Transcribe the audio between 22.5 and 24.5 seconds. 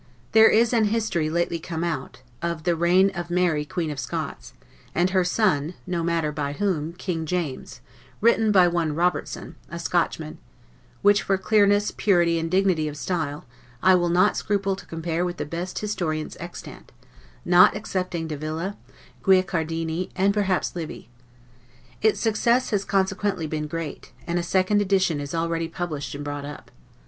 has consequently been great, and a